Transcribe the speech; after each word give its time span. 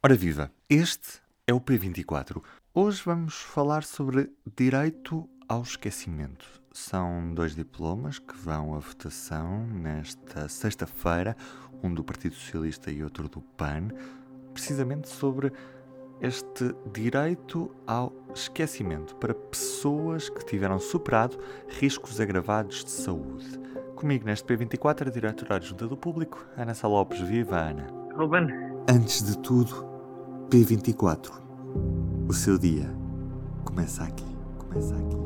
Ora 0.00 0.14
viva, 0.14 0.48
este 0.70 1.20
é 1.44 1.52
o 1.52 1.60
P24. 1.60 2.40
Hoje 2.72 3.02
vamos 3.04 3.34
falar 3.34 3.82
sobre 3.82 4.30
direito 4.56 5.28
ao 5.48 5.62
esquecimento. 5.62 6.46
São 6.72 7.34
dois 7.34 7.56
diplomas 7.56 8.20
que 8.20 8.36
vão 8.36 8.76
à 8.76 8.78
votação 8.78 9.66
nesta 9.66 10.48
sexta-feira, 10.48 11.36
um 11.82 11.92
do 11.92 12.04
Partido 12.04 12.36
Socialista 12.36 12.92
e 12.92 13.02
outro 13.02 13.28
do 13.28 13.40
PAN, 13.40 13.88
precisamente 14.54 15.08
sobre 15.08 15.52
este 16.20 16.72
direito 16.92 17.74
ao 17.84 18.12
esquecimento 18.32 19.16
para 19.16 19.34
pessoas 19.34 20.28
que 20.28 20.46
tiveram 20.46 20.78
superado 20.78 21.36
riscos 21.70 22.20
agravados 22.20 22.84
de 22.84 22.90
saúde. 22.92 23.58
Comigo 23.96 24.26
neste 24.26 24.46
P24, 24.46 25.08
a 25.08 25.10
diretora 25.10 25.56
adjunta 25.56 25.88
do 25.88 25.96
público, 25.96 26.46
Ana 26.56 26.72
Salopes. 26.72 27.18
Viva, 27.18 27.58
Ana! 27.58 27.88
Ruben. 28.14 28.46
Antes 28.88 29.22
de 29.22 29.36
tudo, 29.38 29.87
P24. 30.50 31.30
O 32.26 32.32
seu 32.32 32.58
dia 32.58 32.86
começa 33.66 34.04
aqui. 34.04 34.24
Começa 34.58 34.94
aqui. 34.94 35.16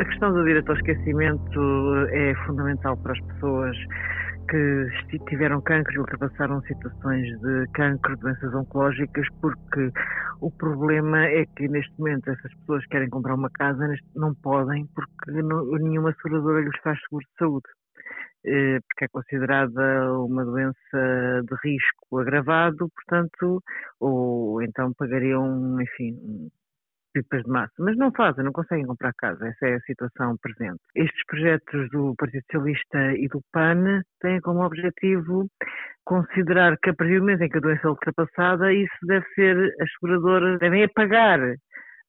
A 0.00 0.04
questão 0.06 0.32
do 0.32 0.42
direito 0.44 0.70
ao 0.70 0.76
esquecimento 0.76 1.60
é 2.10 2.34
fundamental 2.46 2.96
para 2.96 3.12
as 3.12 3.20
pessoas 3.20 3.76
que 4.48 5.18
tiveram 5.28 5.60
cancro 5.60 5.94
e 5.94 5.98
ultrapassaram 5.98 6.62
situações 6.62 7.26
de 7.40 7.66
cancro, 7.74 8.16
doenças 8.16 8.54
oncológicas, 8.54 9.26
porque 9.40 9.90
o 10.40 10.50
problema 10.50 11.24
é 11.24 11.44
que 11.56 11.68
neste 11.68 11.92
momento 11.98 12.30
essas 12.30 12.54
pessoas 12.54 12.86
querem 12.86 13.10
comprar 13.10 13.34
uma 13.34 13.50
casa, 13.50 13.86
não 14.14 14.34
podem, 14.34 14.86
porque 14.94 15.32
nenhuma 15.82 16.14
seguradora 16.22 16.60
lhes 16.60 16.78
faz 16.82 16.98
seguro 17.00 17.24
de 17.26 17.38
saúde. 17.38 17.68
Eh, 18.44 18.78
porque 18.80 19.06
é 19.06 19.08
considerada 19.08 20.12
uma 20.20 20.44
doença 20.44 21.42
de 21.42 21.56
risco 21.64 22.18
agravado, 22.18 22.88
portanto, 22.94 23.62
ou 23.98 24.62
então 24.62 24.92
pagariam, 24.94 25.80
enfim, 25.80 26.48
pipas 27.12 27.42
de 27.42 27.50
massa, 27.50 27.72
mas 27.78 27.96
não 27.96 28.12
fazem, 28.12 28.44
não 28.44 28.52
conseguem 28.52 28.86
comprar 28.86 29.12
casa, 29.14 29.48
essa 29.48 29.66
é 29.66 29.74
a 29.74 29.80
situação 29.80 30.36
presente. 30.36 30.80
Estes 30.94 31.24
projetos 31.26 31.88
do 31.90 32.14
Partido 32.16 32.42
Socialista 32.42 33.12
e 33.14 33.26
do 33.28 33.42
PAN 33.52 34.02
têm 34.20 34.40
como 34.40 34.64
objetivo 34.64 35.48
considerar 36.04 36.76
que 36.78 36.90
a 36.90 36.94
partir 36.94 37.14
do 37.14 37.20
momento 37.22 37.42
em 37.42 37.48
que 37.48 37.56
a 37.56 37.60
doença 37.60 37.86
é 37.86 37.90
ultrapassada, 37.90 38.72
isso 38.72 39.06
deve 39.06 39.26
ser, 39.34 39.56
as 39.80 39.90
seguradoras 39.92 40.58
devem 40.60 40.84
apagar 40.84 41.40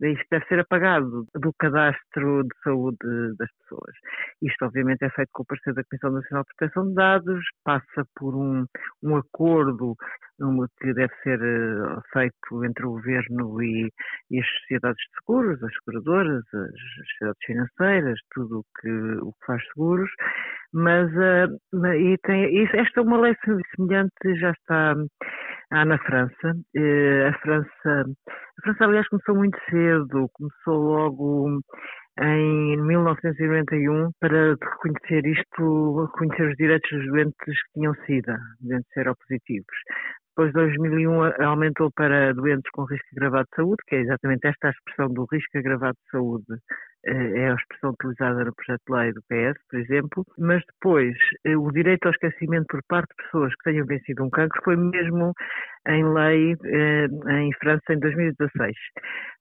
isto 0.00 0.26
deve 0.30 0.46
ser 0.46 0.60
apagado 0.60 1.26
do 1.34 1.52
cadastro 1.58 2.42
de 2.42 2.62
saúde 2.62 3.36
das 3.38 3.50
pessoas. 3.60 3.94
Isto, 4.42 4.66
obviamente, 4.66 5.04
é 5.04 5.10
feito 5.10 5.30
com 5.32 5.42
o 5.42 5.46
parceiro 5.46 5.76
da 5.76 5.84
Comissão 5.84 6.12
Nacional 6.12 6.44
de 6.44 6.54
Proteção 6.56 6.88
de 6.88 6.94
Dados, 6.94 7.44
passa 7.64 8.06
por 8.14 8.34
um, 8.34 8.66
um 9.02 9.16
acordo 9.16 9.96
que 10.80 10.92
deve 10.92 11.14
ser 11.22 11.40
uh, 11.40 12.00
feito 12.12 12.64
entre 12.64 12.84
o 12.84 12.90
governo 12.90 13.62
e, 13.62 13.90
e, 14.30 14.38
as 14.38 14.46
sociedades 14.60 15.02
de 15.02 15.20
seguros, 15.20 15.62
as 15.62 15.72
seguradoras, 15.74 16.44
as, 16.52 16.60
as 16.60 17.08
sociedades 17.10 17.44
financeiras, 17.46 18.20
tudo 18.34 18.64
que, 18.80 18.90
o 18.90 19.32
que 19.32 19.46
faz 19.46 19.64
seguros, 19.68 20.10
mas 20.74 21.10
uh, 21.12 21.86
e 21.94 22.18
tem, 22.18 22.68
esta 22.78 23.00
é 23.00 23.02
uma 23.02 23.20
lei 23.20 23.34
semelhante, 23.74 24.38
já 24.38 24.50
está 24.50 24.94
há 25.70 25.84
na 25.84 25.98
França. 25.98 26.52
Uh, 26.76 27.28
a 27.28 27.32
França, 27.40 28.04
a 28.58 28.62
França, 28.62 28.84
aliás, 28.84 29.08
começou 29.08 29.36
muito 29.36 29.58
cedo, 29.70 30.28
começou 30.32 30.76
logo 30.76 31.60
em 32.20 32.76
1991 32.80 34.10
para 34.20 34.54
reconhecer 34.54 35.26
isto, 35.26 36.06
reconhecer 36.06 36.48
os 36.48 36.56
direitos 36.56 36.90
dos 36.90 37.06
doentes 37.06 37.62
que 37.62 37.72
tinham 37.74 37.94
SIDA, 38.06 38.38
doentes 38.60 38.90
seropositivos. 38.92 39.76
Depois, 40.36 40.52
de 40.52 40.60
2001, 40.76 41.42
aumentou 41.46 41.90
para 41.92 42.34
doentes 42.34 42.70
com 42.72 42.84
risco 42.84 43.06
agravado 43.16 43.48
de 43.50 43.56
saúde, 43.56 43.82
que 43.88 43.96
é 43.96 44.00
exatamente 44.00 44.46
esta 44.46 44.68
a 44.68 44.70
expressão 44.70 45.08
do 45.08 45.26
risco 45.32 45.56
agravado 45.56 45.96
de 46.04 46.10
saúde, 46.10 46.60
eh, 47.06 47.40
é 47.40 47.50
a 47.50 47.54
expressão 47.54 47.90
utilizada 47.92 48.44
no 48.44 48.54
projeto 48.54 48.82
de 48.86 48.94
lei 48.94 49.12
do 49.14 49.22
PS, 49.30 49.58
por 49.70 49.80
exemplo. 49.80 50.24
Mas 50.38 50.62
depois, 50.70 51.16
eh, 51.46 51.56
o 51.56 51.70
direito 51.72 52.04
ao 52.04 52.12
esquecimento 52.12 52.66
por 52.68 52.82
parte 52.86 53.08
de 53.16 53.24
pessoas 53.24 53.54
que 53.54 53.70
tenham 53.70 53.86
vencido 53.86 54.24
um 54.24 54.28
cancro 54.28 54.60
foi 54.62 54.76
mesmo 54.76 55.32
em 55.88 56.04
lei 56.12 56.54
eh, 56.66 57.06
em 57.40 57.50
França 57.54 57.94
em 57.94 57.98
2016. 57.98 58.76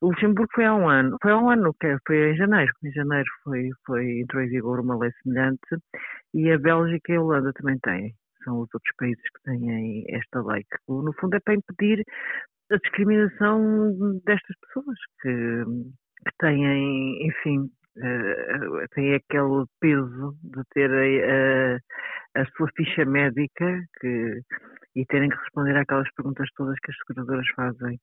O 0.00 0.10
Luxemburgo 0.10 0.52
foi 0.54 0.64
há 0.64 0.74
um 0.76 0.88
ano, 0.88 1.16
foi 1.20 1.32
há 1.32 1.38
um 1.38 1.50
ano, 1.50 1.74
foi 2.06 2.30
em 2.30 2.36
janeiro, 2.36 2.72
em 2.84 2.92
janeiro 2.92 3.28
foi, 3.42 3.68
foi 3.84 4.20
entrou 4.20 4.42
em 4.44 4.48
vigor 4.48 4.78
uma 4.78 4.96
lei 4.96 5.10
semelhante 5.24 5.58
e 6.32 6.52
a 6.52 6.58
Bélgica 6.58 7.12
e 7.12 7.16
a 7.16 7.20
Holanda 7.20 7.52
também 7.52 7.78
têm 7.80 8.14
são 8.44 8.60
os 8.60 8.68
outros 8.74 8.94
países 8.98 9.22
que 9.22 9.42
têm 9.44 10.04
esta 10.08 10.42
lei, 10.42 10.62
que 10.62 10.78
no 10.88 11.12
fundo 11.14 11.36
é 11.36 11.40
para 11.40 11.54
impedir 11.54 12.04
a 12.70 12.76
discriminação 12.76 14.20
destas 14.24 14.56
pessoas 14.60 14.98
que, 15.20 15.64
que 16.24 16.36
têm, 16.38 17.26
enfim, 17.26 17.70
uh, 17.96 18.88
têm 18.94 19.14
aquele 19.14 19.64
peso 19.80 20.36
de 20.42 20.62
ter 20.72 20.90
a, 20.90 22.40
a, 22.40 22.42
a, 22.42 22.46
sua 22.56 22.68
ficha 22.76 23.04
médica 23.04 23.82
que, 24.00 24.40
e 24.94 25.04
terem 25.06 25.28
que 25.28 25.36
responder 25.36 25.76
àquelas 25.76 26.08
perguntas 26.14 26.48
todas 26.56 26.78
que 26.80 26.90
as 26.90 26.96
seguradoras 26.98 27.46
fazem 27.56 27.98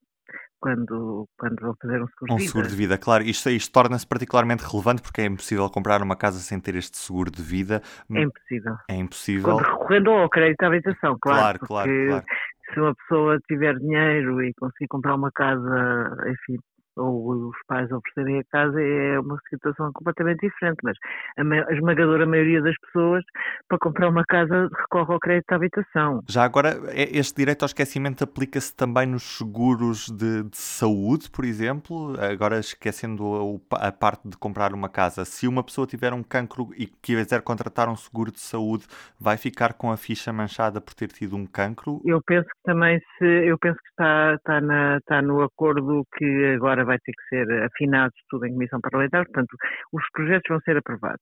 quando, 0.60 1.28
quando 1.38 1.60
vão 1.60 1.76
fazer 1.82 2.02
um 2.02 2.08
seguro 2.08 2.34
um 2.34 2.38
de 2.38 2.44
vida. 2.44 2.44
Um 2.44 2.48
seguro 2.48 2.68
de 2.68 2.76
vida, 2.76 2.98
claro. 2.98 3.24
Isto, 3.24 3.50
isto 3.50 3.72
torna-se 3.72 4.08
particularmente 4.08 4.64
relevante 4.64 5.02
porque 5.02 5.22
é 5.22 5.26
impossível 5.26 5.70
comprar 5.70 6.02
uma 6.02 6.16
casa 6.16 6.40
sem 6.40 6.60
ter 6.60 6.76
este 6.76 6.98
seguro 6.98 7.32
de 7.32 7.42
vida. 7.42 7.82
É 8.14 8.22
impossível. 8.22 8.76
É 8.90 8.96
impossível. 8.96 9.56
Quando 9.56 9.64
recorrendo 9.64 10.12
ao 10.12 10.30
crédito 10.30 10.64
à 10.64 10.68
habitação, 10.68 11.18
claro. 11.20 11.60
Claro, 11.60 11.60
claro, 11.68 12.08
claro. 12.08 12.26
Se 12.74 12.80
uma 12.80 12.96
pessoa 12.96 13.40
tiver 13.48 13.76
dinheiro 13.80 14.42
e 14.44 14.54
conseguir 14.54 14.88
comprar 14.88 15.16
uma 15.16 15.32
casa, 15.32 16.16
enfim, 16.28 16.58
ou 16.98 17.50
os 17.50 17.58
pais 17.68 17.92
oferecerem 17.92 18.40
a 18.40 18.44
casa 18.52 18.82
é 18.82 19.20
uma 19.20 19.38
situação 19.50 19.92
completamente 19.94 20.42
diferente, 20.42 20.78
mas 20.84 20.98
a, 21.38 21.74
esmagadora 21.74 22.26
maioria 22.26 22.62
das 22.62 22.76
pessoas 22.80 23.24
para 23.68 23.78
comprar 23.78 24.10
uma 24.10 24.24
casa 24.26 24.70
recorre 24.82 25.14
ao 25.14 25.20
crédito 25.20 25.48
de 25.50 25.56
habitação. 25.56 26.24
Já 26.30 26.44
agora, 26.44 26.80
é, 26.90 27.18
este 27.18 27.38
direito 27.38 27.64
ao 27.64 27.68
esquecimento 27.68 28.24
aplica-se 28.24 28.76
também 28.76 29.06
nos 29.06 29.38
seguros 29.38 30.10
de, 30.10 30.44
de, 30.44 30.58
saúde, 30.58 31.30
por 31.30 31.46
exemplo? 31.46 32.14
Agora 32.20 32.60
esquecendo 32.60 33.62
a, 33.72 33.88
a, 33.88 33.92
parte 33.92 34.28
de 34.28 34.38
comprar 34.38 34.74
uma 34.74 34.90
casa, 34.90 35.26
se 35.26 35.48
uma 35.48 35.64
pessoa 35.64 35.88
tiver 35.88 36.14
um 36.14 36.24
cancro 36.24 36.70
e 36.78 36.88
quiser 36.88 37.42
contratar 37.42 37.90
um 37.90 37.96
seguro 37.96 38.32
de 38.32 38.40
saúde, 38.40 38.86
vai 39.20 39.38
ficar 39.38 39.74
com 39.74 39.92
a 39.92 39.98
ficha 39.98 40.32
manchada 40.34 40.82
por 40.82 40.94
ter 40.94 41.08
tido 41.08 41.36
um 41.36 41.46
cancro? 41.46 42.02
Eu 42.06 42.22
penso 42.26 42.48
que 42.48 42.64
também 42.64 43.00
se 43.18 43.26
eu 43.26 43.58
penso 43.58 43.78
que 43.78 43.90
está, 43.90 44.36
está, 44.36 44.62
na, 44.62 44.98
está 44.98 45.22
no 45.22 45.42
acordo 45.42 46.06
que 46.18 46.54
agora 46.56 46.81
agora 46.82 46.86
vai 46.86 47.00
ter 47.00 47.14
que 47.14 47.24
ser 47.30 47.64
afinado 47.64 48.14
tudo 48.30 48.46
em 48.46 48.54
comissão 48.54 48.82
parlamentar, 48.82 49.26
portanto, 49.26 49.56
os 49.94 50.04
projetos 50.12 50.50
vão 50.50 50.60
ser 50.62 50.78
aprovados. 50.78 51.22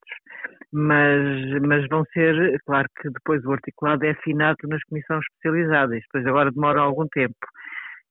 Mas, 0.72 1.62
mas 1.62 1.86
vão 1.88 2.04
ser, 2.12 2.58
claro 2.64 2.88
que 3.00 3.10
depois 3.10 3.44
o 3.44 3.52
articulado 3.52 4.04
é 4.04 4.10
afinado 4.10 4.56
nas 4.68 4.82
comissões 4.84 5.24
especializadas, 5.30 6.00
depois 6.00 6.26
agora 6.26 6.52
demora 6.52 6.80
algum 6.80 7.06
tempo. 7.08 7.34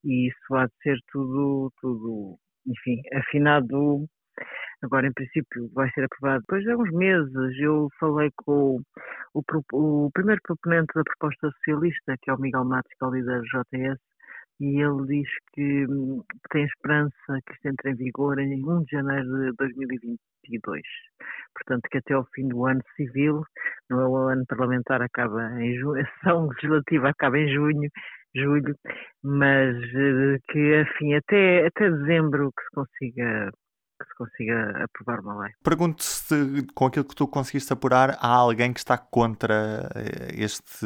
E 0.03 0.29
isso 0.29 0.55
há 0.55 0.65
de 0.65 0.73
ser 0.81 0.97
tudo, 1.11 1.71
tudo 1.81 2.37
enfim, 2.65 3.01
afinado 3.15 4.05
agora 4.81 5.07
em 5.07 5.13
princípio 5.13 5.69
vai 5.73 5.89
ser 5.91 6.05
aprovado 6.05 6.41
depois 6.41 6.63
de 6.63 6.73
uns 6.73 6.91
meses. 6.93 7.59
Eu 7.59 7.89
falei 7.99 8.29
com 8.37 8.79
o, 9.33 9.41
o, 9.73 10.05
o, 10.05 10.11
primeiro 10.11 10.41
proponente 10.43 10.93
da 10.95 11.03
proposta 11.03 11.49
socialista, 11.51 12.15
que 12.21 12.29
é 12.29 12.33
o 12.33 12.39
Miguel 12.39 12.63
Matos, 12.63 12.91
que 12.97 13.03
é 13.03 13.07
o 13.07 13.11
líder 13.11 13.41
do 13.41 13.45
JS, 13.45 13.99
e 14.59 14.81
ele 14.81 15.05
diz 15.07 15.29
que, 15.53 15.85
que 15.87 16.49
tem 16.51 16.65
esperança 16.65 17.39
que 17.45 17.53
isto 17.53 17.67
entre 17.67 17.91
em 17.91 17.95
vigor 17.95 18.39
em 18.39 18.63
1 18.63 18.83
de 18.83 18.91
janeiro 18.91 19.25
de 19.25 19.53
2022. 19.57 20.81
Portanto, 21.53 21.87
que 21.89 21.97
até 21.97 22.13
ao 22.13 22.25
fim 22.33 22.47
do 22.47 22.65
ano 22.65 22.81
civil, 22.95 23.43
não 23.89 24.01
é 24.01 24.07
o 24.07 24.15
ano 24.15 24.43
parlamentar, 24.47 25.01
acaba 25.01 25.61
em 25.61 25.75
junho, 25.77 26.01
a 26.01 26.05
sessão 26.05 26.47
legislativa 26.47 27.09
acaba 27.09 27.37
em 27.37 27.53
junho, 27.53 27.89
julho, 28.35 28.75
mas 29.23 29.75
eh, 29.75 30.37
que, 30.49 30.81
enfim, 30.81 31.13
até, 31.15 31.67
até 31.67 31.89
dezembro 31.89 32.51
que 32.51 32.63
se 32.63 32.69
consiga 32.73 33.51
que 34.01 34.07
se 34.07 34.15
consiga 34.15 34.85
aprovar 34.85 35.19
uma 35.19 35.43
lei. 35.43 35.51
Pergunto 35.61 36.01
se, 36.01 36.65
com 36.73 36.85
aquilo 36.85 37.03
que 37.03 37.15
tu 37.15 37.27
conseguiste 37.27 37.73
apurar, 37.73 38.11
há 38.21 38.33
alguém 38.33 38.71
que 38.71 38.79
está 38.79 38.97
contra 38.97 39.89
eh, 39.93 40.35
este, 40.37 40.85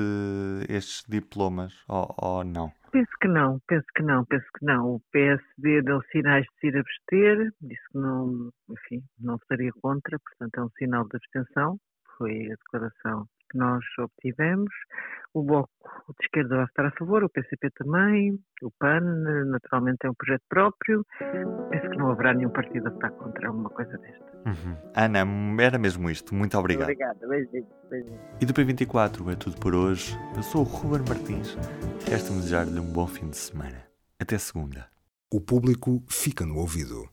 estes 0.67 1.03
diplomas 1.07 1.73
ou, 1.87 2.15
ou 2.17 2.43
não? 2.43 2.71
Penso 2.93 3.09
que 3.19 3.27
não, 3.27 3.59
penso 3.67 3.87
que 3.95 4.03
não, 4.03 4.23
penso 4.23 4.45
que 4.55 4.63
não. 4.63 4.85
O 4.85 5.01
PSD 5.11 5.81
deu 5.81 5.99
sinais 6.11 6.45
de 6.45 6.59
se 6.59 6.67
ir 6.67 6.77
abster, 6.77 7.51
disse 7.59 7.81
que 7.91 7.97
não, 7.97 8.51
enfim, 8.69 9.03
não 9.19 9.35
votaria 9.37 9.71
contra, 9.81 10.19
portanto 10.19 10.59
é 10.59 10.63
um 10.63 10.69
sinal 10.77 11.03
de 11.07 11.17
abstenção. 11.17 11.79
Foi 12.19 12.51
a 12.51 12.55
declaração 12.55 13.27
que 13.53 13.57
nós 13.57 13.83
obtivemos. 13.99 14.73
O 15.33 15.43
Bloco 15.43 15.69
de 16.09 16.25
Esquerda 16.25 16.57
vai 16.57 16.65
estar 16.65 16.85
a 16.85 16.91
favor, 16.91 17.23
o 17.23 17.29
PCP 17.29 17.69
também, 17.75 18.37
o 18.61 18.71
PAN, 18.77 18.99
naturalmente, 19.47 19.99
é 20.05 20.09
um 20.09 20.13
projeto 20.13 20.43
próprio. 20.49 21.05
Penso 21.69 21.89
que 21.89 21.97
não 21.97 22.11
haverá 22.11 22.33
nenhum 22.33 22.49
partido 22.49 22.87
a 22.87 22.91
votar 22.91 23.11
contra 23.11 23.51
uma 23.51 23.69
coisa 23.69 23.97
desta. 23.97 24.25
Uhum. 24.45 24.77
Ana, 24.95 25.63
era 25.63 25.79
mesmo 25.79 26.09
isto. 26.09 26.35
Muito 26.35 26.57
obrigado. 26.57 26.83
Obrigada, 26.83 27.27
beijinho, 27.27 27.67
beijinho. 27.89 28.19
E 28.41 28.45
do 28.45 28.53
P24 28.53 29.31
é 29.31 29.35
tudo 29.35 29.57
por 29.57 29.73
hoje. 29.73 30.15
Eu 30.35 30.43
sou 30.43 30.61
o 30.61 30.65
Ruben 30.65 31.01
Martins. 31.07 31.55
Resta-me 32.07 32.39
desejar-lhe 32.39 32.79
um 32.79 32.91
bom 32.91 33.07
fim 33.07 33.29
de 33.29 33.37
semana. 33.37 33.83
Até 34.19 34.37
segunda. 34.37 34.87
O 35.31 35.41
público 35.41 36.03
fica 36.07 36.45
no 36.45 36.57
ouvido. 36.57 37.09